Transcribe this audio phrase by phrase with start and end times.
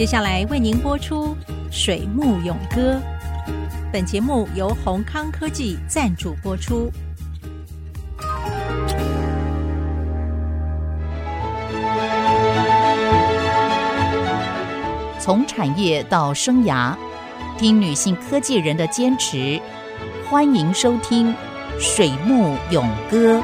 [0.00, 1.26] 接下来为您播出
[1.70, 2.94] 《水木咏歌》。
[3.92, 6.90] 本节目由宏康科技赞助播出。
[15.18, 16.96] 从产业到生涯，
[17.58, 19.60] 听女性科技人的坚持。
[20.30, 21.28] 欢迎收听
[21.78, 23.36] 《水木咏歌》。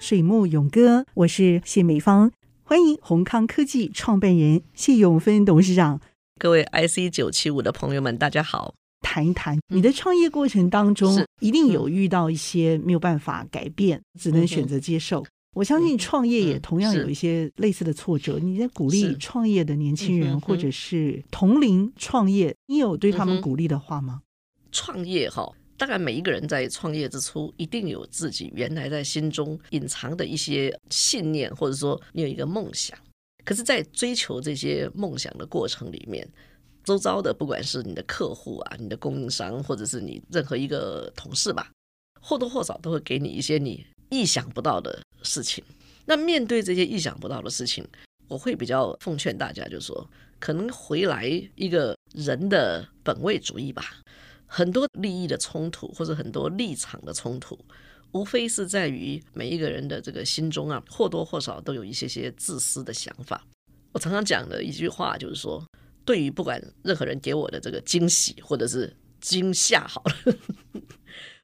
[0.00, 2.32] 水木咏歌，我是谢美芳。
[2.66, 6.00] 欢迎宏康科技创办人谢永芬董事长，
[6.40, 8.74] 各位 IC 九七五的朋友们，大家好。
[9.02, 15.22] 谈一谈你的创业过程当中，一定有遇到一些没有办法改变，只能选择接受。
[15.54, 18.38] 我相信创业也同样有一些类似的挫折。
[18.38, 24.22] 你在鼓励创业的年轻人，或者是同龄创业，你有对他们鼓励的话吗？
[24.72, 25.52] 创业哈。
[25.76, 32.96] 当然，每一个人在创业之初，一定有自己原来在心中隐藏的一些信念，或者说你有一个梦想。
[33.44, 36.26] 可是，在追求这些梦想的过程里面，
[36.84, 41.70] 周遭的不管是你的客户啊、你的供应商，或者是你任何一个同事吧，
[42.20, 45.62] 或多或少都会给你一些你意想不到的事情。
[46.06, 47.84] 那面对这些意想不到的事情，
[48.28, 53.96] 我会比较奉劝大家，就是说，可能回来一个人的本位主义吧。
[54.46, 57.58] 很多利益的冲突，或者很多立场的冲突，
[58.12, 63.44] 无非是在于每一个人的这个心中啊，或多或少都有一些些自私的想法。
[63.92, 65.64] 我常常讲的一句话就是说，
[66.04, 70.34] 对于不管任何人给我的这个惊喜或者是惊吓，好了，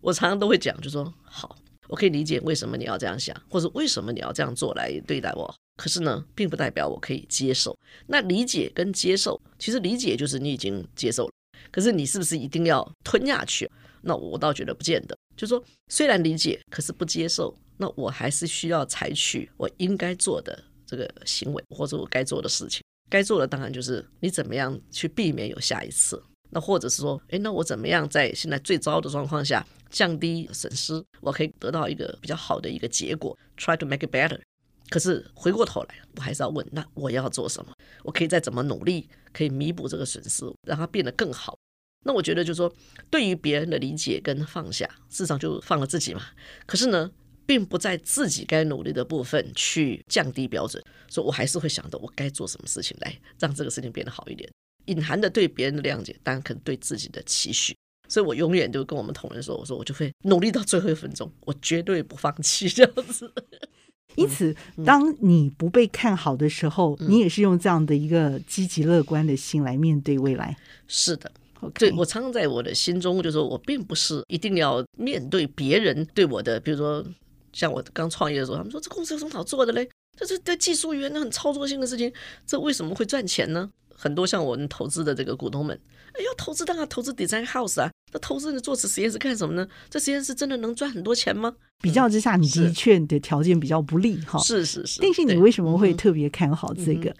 [0.00, 1.56] 我常常都会讲，就说好，
[1.88, 5.54] 我可以理解为什么你要这样想，或者为什么你要这样做来对待我。
[5.76, 7.76] 可是呢，并不代表我可以接受。
[8.06, 11.32] 那理解跟接受，其实理解就是你已经接受了。
[11.70, 13.70] 可是你是不是一定要吞下去？
[14.02, 15.16] 那我倒觉得不见得。
[15.36, 22.82] 就说，虽然理解，可是不接受，那我还是需要采取我应该做的这个行为，或者我该做的事情。
[23.08, 26.22] 该做的当然就是你怎么样去避免有下一次。
[26.50, 34.38] 那或者是说，诶，那我怎么样在现在最糟的状况下降低损失，我可以得到一个比较好的一个结果？Try to make it better。
[34.92, 37.72] 可是回过头来，我还是要问：那我要做什么？
[38.02, 41.58] 我可以再怎么努力，可以弥补这个损失，让它变得更好？
[42.04, 42.70] 那我觉得，就是说，
[43.08, 46.20] 对于别人的理解跟放下，事实上就放了自己嘛。
[46.66, 47.10] 可是呢，
[47.46, 54.46] 并不在自己该努力的部分去降低标准，所以我还是会想到我该做什么事情来让这个事情变得好一点。
[54.86, 57.74] 隐含的对别人的谅解，当然可能对自己的期许。
[58.08, 63.32] 所以我永远就跟我们同仁说：“我说我就会努力到最后一分钟，我绝对不放弃这样子。”
[64.16, 70.56] 因此，当你不被看好的时候，嗯、你也是用这样的一个积极乐观的心来面对未来。
[70.88, 71.30] 是的
[71.60, 71.72] ，OK。
[71.78, 77.04] 对，我常常在我的心中，就是说我并不是一定要面对别人对我的，比如说
[77.52, 79.88] 像我刚创业的时候，他们说这公司有什么好做的嘞？
[80.18, 82.12] 这是对技术员很操作性的事情，
[82.46, 83.70] 这为什么会赚钱呢？
[83.94, 85.78] 很多像我们投资的这个股东们，
[86.14, 89.66] 哎呦，投资当然投资 Design House 啊，那投资的做此实验室干什么呢？
[89.88, 91.54] 这实验室真的能赚很多钱吗？
[91.80, 94.38] 比较之下，你的确你的条件比较不利哈。
[94.40, 95.00] 是是是。
[95.00, 97.14] 但是你为什么会特别看好这个？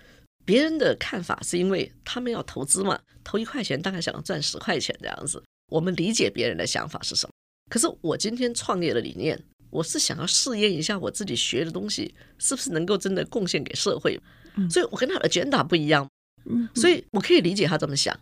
[0.45, 5.43] 别人的看法是因为他们要投资嘛，投一块钱大概想要赚十块钱这样子。
[5.71, 7.33] 我们理解别人的想法是什么？
[7.71, 14.21] 可是我今天创业的理念，我是想要试验一下我自己学的东西是不是能够真的贡献给社会，
[14.69, 16.07] 所以我跟他的 agenda 不一样。
[16.45, 18.19] 嗯，所以我可以理解他这么想，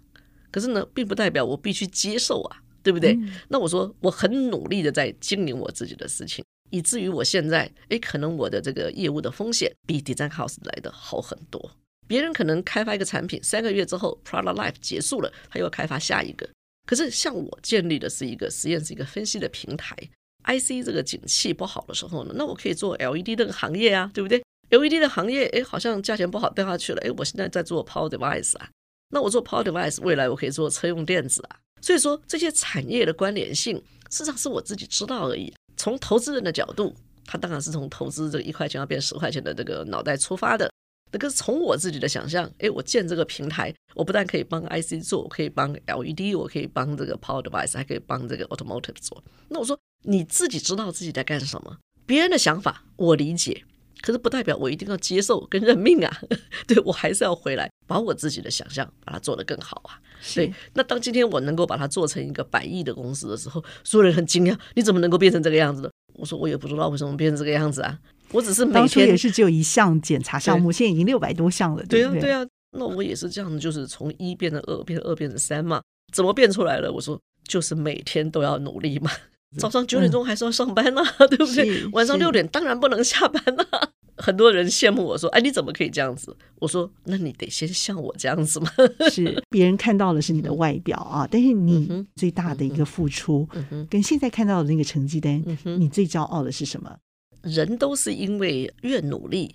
[0.51, 3.15] 可是呢，并不代表我必须接受啊，对不对？
[3.15, 11.71] 嗯、那我说我很努力的在经营我自己的事情，以至于我现在，哎，可能我的这个业务的风险比 Design House 来的好很多。
[12.07, 16.49] 别人可能开发一个产品，三个月之后 Product Life 结束了，他又要开发下一个。
[16.87, 19.97] 可是像我建立的是一个实验室一个分析的平台
[20.45, 27.01] ，IC 这个景气不好的时候呢，那我可以做 LED 这个行业啊，对不对？LED 的行业，哎，好像价钱不好掉下去了。
[27.03, 28.69] 哎，我现在在做 Power Device 啊，
[29.11, 31.59] 那我做 Power Device，未来我可以做车用电子啊。
[31.83, 33.77] 所以说这些产业的关联性，
[34.11, 35.53] 事实上是我自己知道而已。
[35.77, 36.95] 从投资人的角度，
[37.25, 40.71] 他当然是从投资这个一块钱要变十块钱的这个脑袋出发的。
[41.13, 49.21] 那个从我自己的想象，哎，我建这个平台，我不但可以帮 IC 做，我可以帮 LED，我可以帮这个 Power Device，还可以帮这个 Automotive 做。
[49.49, 53.65] 那我说你自己知道自己在干什么，别人的想法我理解。
[54.03, 56.21] 可是不代表我一定要接受跟认命啊，
[56.67, 60.01] 对，我还是要回来把我自己的想象把它做得更好啊。
[60.35, 65.91] 对，那当今天我能够把它做成一个百亿的公司的时候，所有人很惊讶，你怎么能够变成这个样子的？
[66.15, 67.99] 我说我也不知道为什么变成这个样子啊，
[68.33, 72.21] 我只是每天当初也是只有一项检查项目，现在已经六百多项了，对不对？
[72.21, 72.49] 对啊，对啊，
[72.79, 75.81] 那我也是这样子，就是从一变成二，变成二变成三嘛，
[76.13, 76.93] 怎么变出来了？
[76.93, 77.19] 我说
[77.49, 79.11] 就是每天都要努力嘛。
[79.59, 81.87] 早上九点钟还是要上班呢、啊，嗯、 对不对？
[81.89, 83.89] 晚上六点当然不能下班了、啊。
[84.21, 88.71] 很多人羡慕我说：“哎，你怎么可以这样子？”我说：“那你得先像我这样子嘛。”
[89.11, 93.49] 是别人看到的是你的外表啊，但是你最大的一个付出，
[93.89, 96.95] 跟现在看到的那个成绩单，你最骄傲的是什么？
[97.43, 99.55] 人都是因为越努力，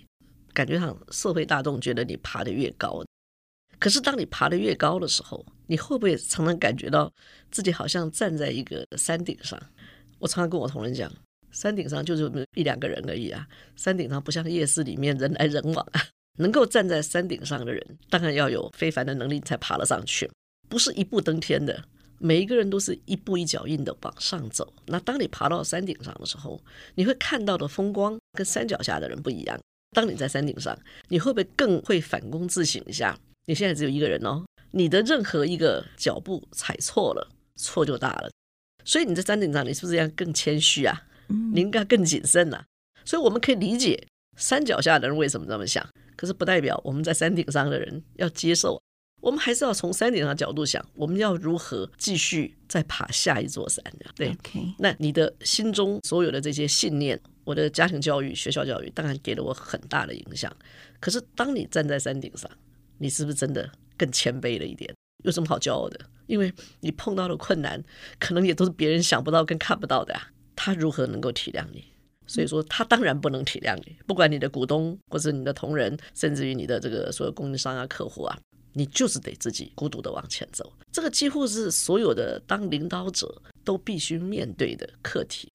[0.52, 3.04] 感觉上社会大众觉得你爬得越高。
[3.78, 7.12] 可是当你爬得越高的时候，你会不会常常感觉到
[7.52, 9.60] 自己好像站在一个山顶上？
[10.18, 11.10] 我常常跟我同仁讲。
[11.52, 13.46] 山顶上就是一两个人而已啊！
[13.76, 16.02] 山顶上不像夜市里面人来人往啊。
[16.38, 20.30] 能够站在山顶上的人，当然要有非凡的能力才爬得上去，
[20.68, 21.82] 不是一步登天的。
[22.18, 24.70] 每一个人都是一步一脚印的往上走。
[24.84, 26.60] 那当你爬到山顶上的时候，
[26.94, 29.58] 你会看到的风光跟山脚下的人不一样。
[29.92, 30.78] 当你在山顶上，
[31.08, 33.18] 你会不会更会反躬自省一下？
[33.46, 38.30] 你现在只有一个人哦，你的任何一个脚步踩错了，错就大了。
[38.86, 41.02] 所以你在山顶上，你是不是要更谦虚啊？
[41.52, 42.64] 你应该更谨慎呐，
[43.04, 44.06] 所以我们可以理解
[44.36, 45.84] 山脚下的人为什么这么想，
[46.14, 48.80] 可是不代表我们在山顶上的人要接受。
[49.22, 54.06] 我们还是要从山顶上的角度想，我们要如何继续再爬下一座山的。
[54.14, 54.36] 对.
[54.78, 60.54] 那你的心中所有的这些信念，我的家庭教育、学校教育，当然给了我很大的影响。
[61.00, 62.48] 可是当你站在山顶上，
[62.98, 64.94] 你是不是真的更谦卑了一点？
[65.24, 65.98] 有什么好骄傲的？
[66.26, 67.82] 因为你碰到的困难，
[68.18, 70.28] 可能也都是别人想不到跟看不到的呀。
[70.54, 71.84] 他如何能够体谅你？
[72.26, 73.96] 所以说，他当然不能体谅你。
[74.06, 78.36] 不管你的股东，或者你的同仁，甚至于你的这个所有供应商啊、客户啊，
[78.72, 80.72] 你就是得自己孤独的往前走。
[80.90, 85.48] 这个几乎是所有的当领导者都必须面对的课题。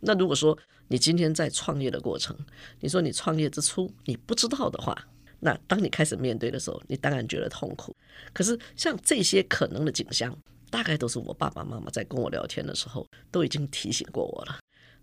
[0.00, 0.56] 那如果说
[0.88, 2.34] 你今天在创业的过程，
[2.80, 4.96] 你说你创业之初你不知道的话，
[5.44, 7.94] 那当你开始面对的时候，你当然觉得痛苦。
[8.32, 10.34] 可是像这些可能的景象。
[10.70, 14.58] 大概都是我爸爸妈妈在跟我聊天的时候都已经提醒过我了。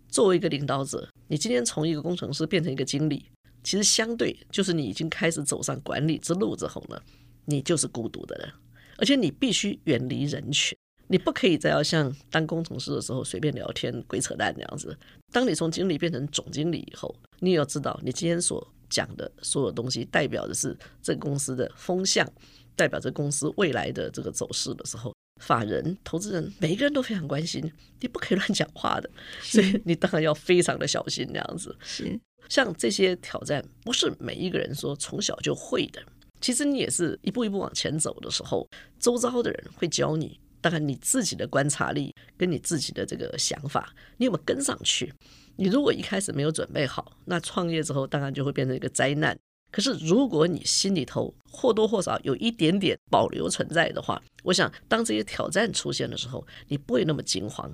[0.06, 3.24] 作为一个领导者，你今天从一个工程师变成一个经理，
[3.64, 7.00] 其实相对就是你已经开始走上管理之路之后呢，
[7.46, 8.52] 你就是孤独的人，
[8.98, 14.94] 而且你必须远离人群，你不可以再要像当工程师的时候随便聊天、鬼扯淡那样子。
[15.32, 18.62] 当你从经理变成总经理以后，你也要知道你今天所
[18.92, 22.30] 讲的所有东西代表的是这个公司的风向，
[22.76, 25.12] 代表这公司未来的这个走势的时候。
[25.40, 27.60] 法人、投资人，每一个人都非常关心，
[27.98, 29.10] 你不可以乱讲话的，
[29.40, 31.74] 所以你当然要非常的小心这样子。
[31.82, 36.00] 是，像这些挑战，不是每一个人说从小就会的。
[36.40, 38.68] 其实你也是一步一步往前走的时候，
[39.00, 40.38] 周遭的人会教你。
[40.62, 45.12] 大概，你自己的观察力跟你自己的这个想法，你有没有跟上去？
[45.56, 49.38] 你如果一开始没有准备好，那创业之后当然就会变成一个灾难。
[49.70, 57.70] 可是，如果你心里头或多或少有一点点保留存在的话，我想，当这些挑战出现的时候，你不会那么惊慌，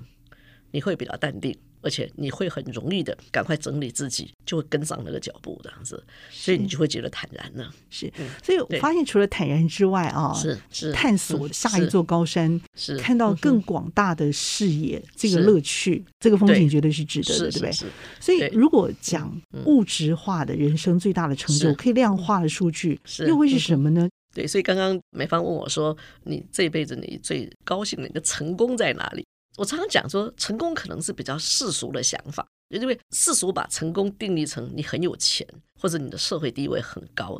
[0.71, 1.57] 你会比较淡定。
[1.81, 7.73] 而且你会很容易的赶快整理自己，就会跟上那个脚步这样子，所以你就会觉得坦然了。
[7.89, 8.11] 是，
[8.43, 10.91] 所以我发现除了坦然之外啊，是是。
[10.91, 12.97] 探索下一座高山，是。
[12.97, 17.71] 看到更广大的视野，这个乐趣，这个风景绝对是值得的，对不对？
[18.19, 24.09] 所以如果讲物质化的人生最大的成就，可以量化的数据，又会是什么呢？
[24.33, 29.25] 对，所以刚刚美方问我说：“你这辈子你最高兴的一个成功在哪里？”
[29.59, 35.45] 我常常讲说，成功可能是比较世俗的想法，因为世俗把成功定义成你很有钱，
[35.77, 37.37] 或者你的社会地位很高。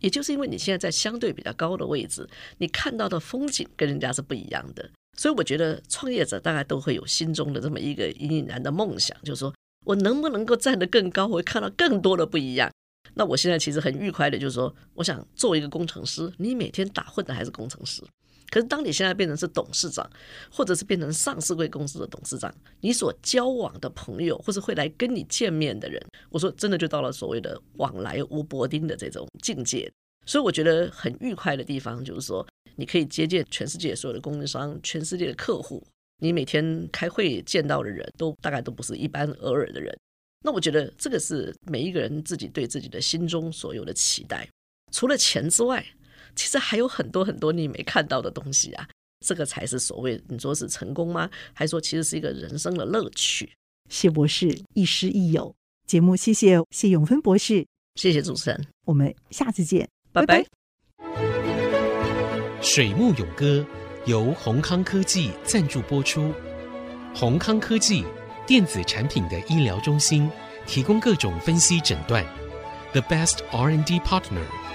[0.00, 4.86] 也就是因为你现在在相对比较高的位置，你看到的风景跟人家是不一样的。
[5.16, 9.54] 所以我觉得创业者大概都会有心中的这么一个隐隐然的梦想，就是说
[9.86, 12.70] 我能不能够站得更高，我会看到更多的不一样。
[13.14, 18.02] 那我现在其实很愉快的，就是说，我想做一个工程师，你每天打混的还是工程师。
[18.48, 20.08] 可是，当你现在变成是董事长，
[20.50, 26.00] 或者是变成上市贵公司的董事长，你所交往的朋友，或是会来跟你见面的人，
[26.30, 29.90] 我说真的就到了所谓的往来无薄丁的这种境界。
[30.24, 35.84] 所以我觉得很愉快的地方，就是说你可以接见全世界所有的供应商、全世界的客户，
[36.18, 39.92] 你每天开会见到的人都大概都不是一般偶尔的人。
[40.44, 44.48] 那我觉得这个是每一个人自己对自己的心中所有的期待，
[44.92, 45.84] 除了钱之外。
[46.36, 48.86] 其实还有很多很多你没看到的东西啊，
[49.26, 51.28] 这个才是所谓你说是成功吗？
[51.52, 53.50] 还是说其实是一个人生的乐趣？
[53.88, 55.54] 谢博士亦师亦友，
[55.86, 60.44] 节目谢谢谢永芬博士，谢谢主持人，我们下次见，拜拜。
[62.60, 63.64] 水木永歌
[64.06, 66.34] 由宏康科技赞助播出，
[67.14, 68.04] 宏康科技
[68.46, 70.28] 电子产品的医疗中心，
[70.66, 72.26] 提供各种分析诊断
[72.92, 74.65] ，The best R&D partner。